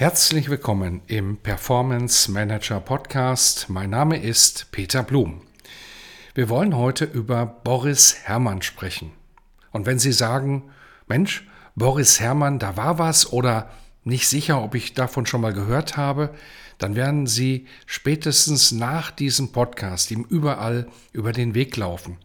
[0.00, 3.68] Herzlich willkommen im Performance Manager Podcast.
[3.68, 5.42] Mein Name ist Peter Blum.
[6.32, 9.12] Wir wollen heute über Boris Herrmann sprechen.
[9.72, 10.70] Und wenn Sie sagen,
[11.06, 13.68] Mensch, Boris Herrmann, da war was oder
[14.02, 16.30] nicht sicher, ob ich davon schon mal gehört habe,
[16.78, 22.16] dann werden Sie spätestens nach diesem Podcast ihm überall über den Weg laufen.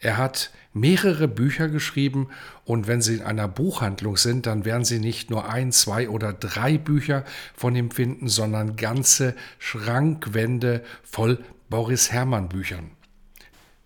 [0.00, 2.28] Er hat mehrere Bücher geschrieben
[2.64, 6.32] und wenn Sie in einer Buchhandlung sind, dann werden Sie nicht nur ein, zwei oder
[6.32, 7.24] drei Bücher
[7.54, 11.38] von ihm finden, sondern ganze Schrankwände voll
[11.70, 12.90] Boris Herrmann Büchern.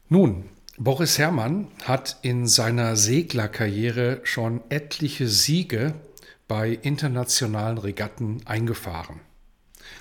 [0.08, 0.44] Nun,
[0.76, 5.94] Boris Herrmann hat in seiner Seglerkarriere schon etliche Siege
[6.48, 9.20] bei internationalen Regatten eingefahren.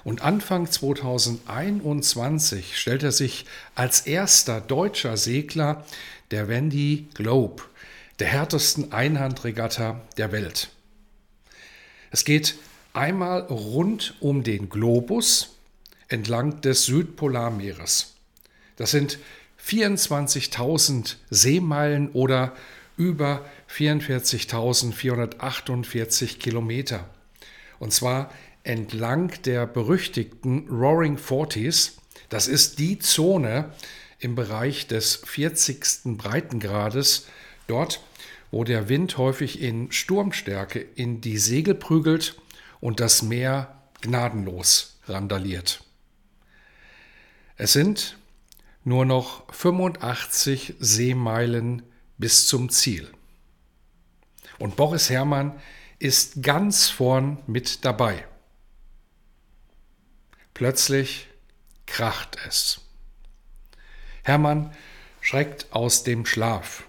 [0.04, 5.86] Und Anfang 2021 stellt er sich als erster deutscher Segler
[6.32, 7.64] der Wendy Globe,
[8.20, 10.70] der härtesten Einhandregatta der Welt.
[12.12, 12.56] Es geht
[12.94, 15.56] einmal rund um den Globus
[16.08, 18.16] entlang des Südpolarmeeres.
[18.78, 19.18] Das sind
[19.64, 22.56] 24.000 Seemeilen oder
[22.98, 27.08] über 44.448 Kilometer.
[27.78, 28.32] Und zwar
[28.70, 31.98] entlang der berüchtigten Roaring Forties.
[32.30, 33.74] Das ist die Zone
[34.20, 36.16] im Bereich des 40.
[36.18, 37.26] Breitengrades,
[37.66, 38.00] dort,
[38.52, 42.40] wo der Wind häufig in Sturmstärke in die Segel prügelt
[42.80, 45.84] und das Meer gnadenlos randaliert.
[47.58, 48.20] Es sind
[48.84, 51.82] nur noch 85 Seemeilen
[52.20, 53.10] bis zum Ziel.
[54.60, 55.60] Und Boris Herrmann
[55.98, 58.26] ist ganz vorn mit dabei.
[60.60, 61.30] Plötzlich
[61.86, 62.82] kracht es.
[64.24, 64.76] Hermann
[65.22, 66.84] schreckt aus dem Schlaf,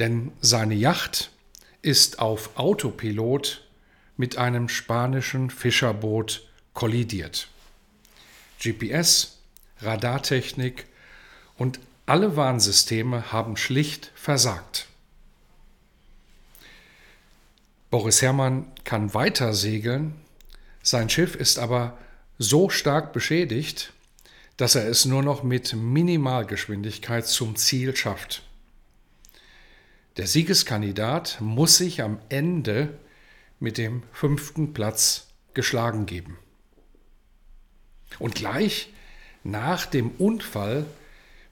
[0.00, 1.30] denn seine Yacht
[1.82, 3.64] ist auf Autopilot
[4.16, 6.44] mit einem spanischen Fischerboot
[6.74, 7.46] kollidiert.
[8.60, 9.38] GPS,
[9.80, 10.86] Radartechnik
[11.56, 14.88] und alle Warnsysteme haben schlicht versagt.
[17.88, 20.16] Boris Herrmann kann weiter segeln,
[20.82, 21.96] sein Schiff ist aber
[22.38, 23.92] so stark beschädigt,
[24.56, 28.42] dass er es nur noch mit Minimalgeschwindigkeit zum Ziel schafft.
[30.18, 32.98] Der Siegeskandidat muss sich am Ende
[33.60, 36.38] mit dem fünften Platz geschlagen geben.
[38.18, 38.90] Und gleich
[39.42, 40.84] nach dem Unfall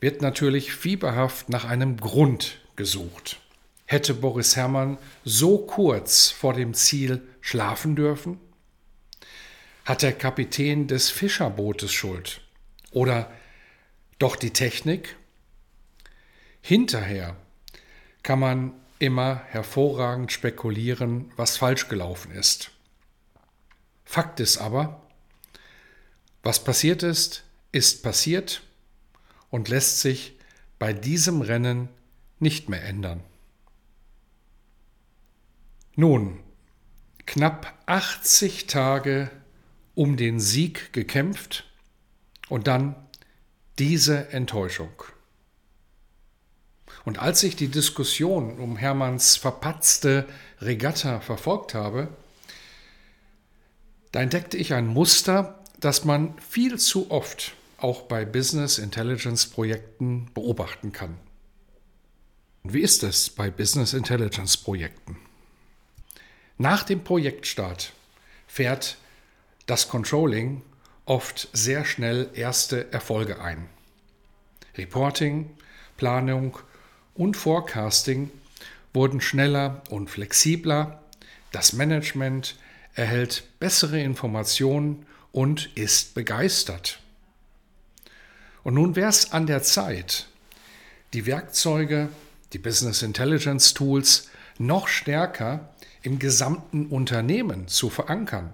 [0.01, 3.41] wird natürlich fieberhaft nach einem Grund gesucht.
[3.87, 8.39] Hätte Boris Herrmann so kurz vor dem Ziel schlafen dürfen?
[9.91, 12.43] Hat der Kapitän des Fischerbootes Schuld?
[12.93, 13.29] Oder
[14.21, 15.17] doch die Technik?
[16.61, 17.37] Hinterher
[18.23, 22.71] kann man immer hervorragend spekulieren, was falsch gelaufen ist.
[24.05, 25.09] Fakt ist aber,
[26.45, 27.43] was passiert ist,
[27.73, 28.63] ist passiert
[29.51, 30.39] und lässt sich
[30.79, 31.89] bei diesem Rennen
[32.39, 33.25] nicht mehr ändern.
[35.97, 36.39] Nun,
[37.27, 39.33] knapp 80 Tage
[39.95, 41.65] um den Sieg gekämpft
[42.49, 42.95] und dann
[43.79, 44.91] diese Enttäuschung.
[47.05, 50.29] Und als ich die Diskussion um Hermanns verpatzte
[50.61, 52.09] Regatta verfolgt habe,
[54.13, 60.31] da entdeckte ich ein Muster, das man viel zu oft auch bei Business Intelligence Projekten
[60.35, 61.17] beobachten kann.
[62.63, 65.17] Und wie ist es bei Business Intelligence Projekten?
[66.59, 67.95] Nach dem Projektstart
[68.47, 68.99] fährt
[69.67, 70.63] das Controlling
[71.05, 73.69] oft sehr schnell erste Erfolge ein.
[74.77, 75.51] Reporting,
[75.97, 76.59] Planung
[77.15, 78.31] und Forecasting
[78.93, 81.03] wurden schneller und flexibler,
[81.53, 82.57] das Management
[82.95, 87.01] erhält bessere Informationen und ist begeistert.
[88.63, 90.29] Und nun wäre es an der Zeit,
[91.13, 92.09] die Werkzeuge,
[92.53, 94.29] die Business Intelligence Tools
[94.59, 95.71] noch stärker
[96.03, 98.53] im gesamten Unternehmen zu verankern.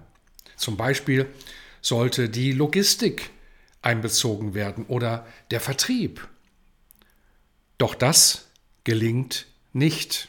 [0.57, 1.27] Zum Beispiel
[1.81, 3.29] sollte die Logistik
[3.81, 6.27] einbezogen werden oder der Vertrieb.
[7.77, 8.47] Doch das
[8.83, 10.27] gelingt nicht.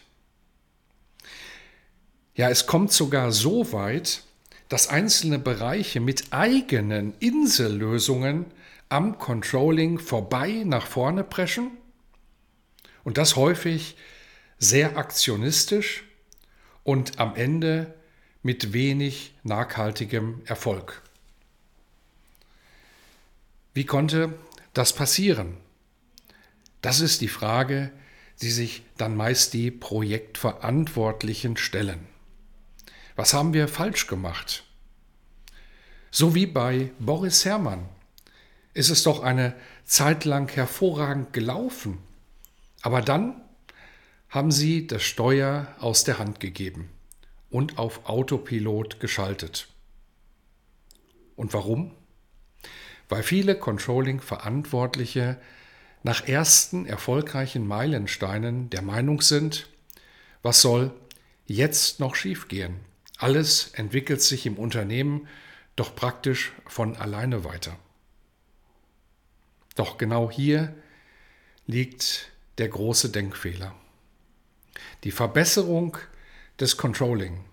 [2.35, 4.23] Ja, es kommt sogar so weit,
[4.69, 8.45] dass einzelne Bereiche mit eigenen Insellösungen
[8.91, 11.71] am Controlling vorbei nach vorne preschen
[13.05, 13.97] und das häufig
[14.59, 16.05] sehr aktionistisch
[16.85, 17.95] und am Ende
[18.43, 21.03] mit wenig nachhaltigem Erfolg.
[23.75, 24.35] Wie konnte
[24.75, 25.57] das passieren?
[26.81, 27.91] Das ist die Frage,
[28.41, 32.07] die sich dann meist die Projektverantwortlichen stellen.
[33.17, 34.65] Was haben wir falsch gemacht?
[36.11, 37.89] So wie bei Boris Herrmann
[38.75, 41.99] ist es doch eine Zeit lang hervorragend gelaufen.
[42.83, 43.43] Aber dann
[44.29, 46.89] haben sie das Steuer aus der Hand gegeben
[47.51, 49.69] und auf Autopilot geschaltet.
[51.37, 51.95] Und warum?
[53.09, 55.41] Weil viele Controlling-Verantwortliche
[56.03, 59.69] nach ersten erfolgreichen Meilensteinen der Meinung sind,
[60.43, 60.93] was soll
[61.47, 62.77] jetzt noch schiefgehen?
[63.19, 65.27] Alles entwickelt sich im Unternehmen
[65.75, 67.77] doch praktisch von alleine weiter.
[69.75, 70.75] Doch genau hier
[71.67, 73.75] liegt der große Denkfehler.
[75.05, 75.97] Die Verbesserung
[76.61, 77.45] des Controlling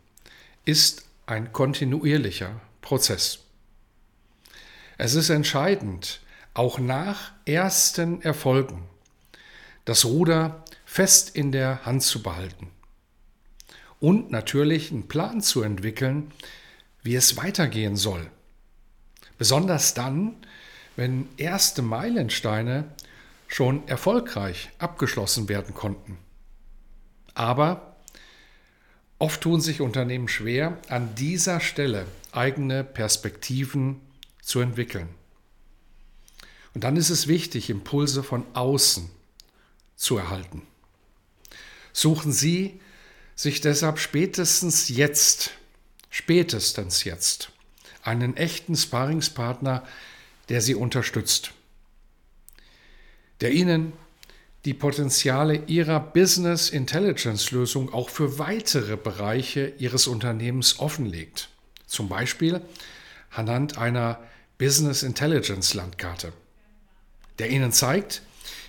[0.66, 3.40] ist ein kontinuierlicher Prozess.
[4.98, 6.22] Es ist entscheidend,
[6.54, 8.84] auch nach ersten Erfolgen
[9.84, 12.72] das Ruder fest in der Hand zu behalten
[14.00, 16.32] und natürlich einen Plan zu entwickeln,
[17.04, 18.30] wie es weitergehen soll.
[19.38, 20.36] Besonders dann,
[20.96, 22.86] wenn erste Meilensteine
[23.48, 26.18] schon erfolgreich abgeschlossen werden konnten.
[27.34, 27.95] Aber
[29.20, 34.02] oft tun sich Unternehmen schwer, an dieser Stelle eigene Perspektiven
[34.42, 35.10] zu entwickeln.
[36.74, 39.10] Und dann ist es wichtig, Impulse von außen
[39.96, 40.62] zu erhalten.
[41.94, 42.80] Suchen Sie
[43.36, 45.52] sich deshalb spätestens jetzt,
[46.10, 47.52] spätestens jetzt,
[48.04, 49.88] einen echten Sparingspartner,
[50.50, 51.52] der Sie unterstützt,
[53.40, 53.94] der Ihnen
[54.66, 61.50] die Potenziale Ihrer Business Intelligence Lösung auch für weitere Bereiche Ihres Unternehmens offenlegt.
[61.86, 62.62] Zum Beispiel
[63.30, 64.20] anhand einer
[64.58, 66.34] Business Intelligence Landkarte,
[67.38, 68.24] der Ihnen zeigt,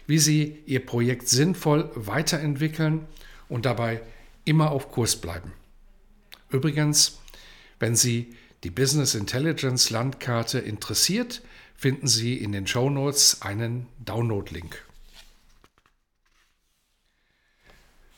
[0.06, 3.06] wie Sie Ihr Projekt sinnvoll weiterentwickeln
[3.48, 4.02] und dabei
[4.44, 5.52] immer auf Kurs bleiben.
[6.50, 7.18] Übrigens,
[7.80, 8.34] wenn Sie
[8.64, 11.40] die Business Intelligence Landkarte interessiert,
[11.74, 14.84] finden Sie in den Show Notes einen Download-Link.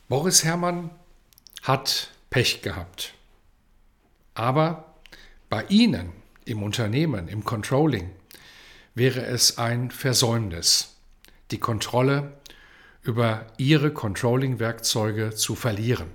[0.08, 0.90] Boris Herrmann
[1.62, 3.12] hat Pech gehabt.
[4.32, 4.94] Aber
[5.50, 6.12] bei Ihnen
[6.46, 8.10] im Unternehmen, im Controlling,
[8.94, 10.96] wäre es ein Versäumnis,
[11.50, 12.32] die Kontrolle
[13.02, 16.08] über Ihre Controlling-Werkzeuge zu verlieren.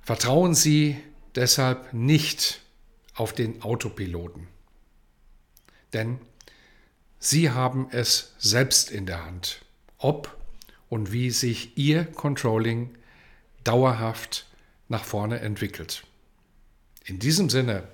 [0.00, 1.02] Vertrauen Sie
[1.34, 2.60] deshalb nicht
[3.14, 4.46] auf den Autopiloten,
[5.92, 6.20] denn
[7.18, 9.62] Sie haben es selbst in der Hand,
[9.98, 10.39] ob
[10.90, 12.90] und wie sich Ihr Controlling
[13.64, 14.46] dauerhaft
[14.88, 16.04] nach vorne entwickelt.
[17.06, 17.84] In diesem Sinne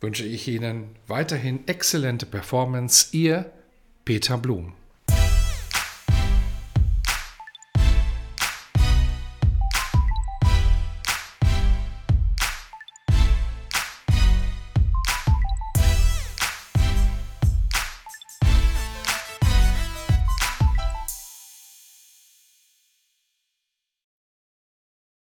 [0.00, 3.08] wünsche ich Ihnen weiterhin exzellente Performance.
[3.12, 3.52] Ihr
[4.04, 4.72] Peter Blum.